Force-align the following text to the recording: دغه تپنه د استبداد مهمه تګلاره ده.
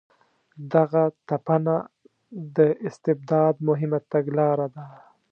دغه 0.73 1.03
تپنه 1.27 1.75
د 2.55 2.57
استبداد 2.87 3.55
مهمه 3.67 3.99
تګلاره 4.11 4.67
ده. 4.75 4.85